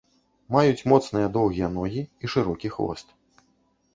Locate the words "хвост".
2.79-3.07